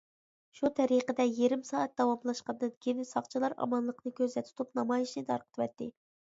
[0.59, 5.95] شۇ تەرىقىدە يېرىم سائەت داۋاملاشقاندىن كىيىن، ساقچىلار ئامانلىقنى كۆزدە تۇتۇپ نامايىشنى تارقىتىۋەتتى.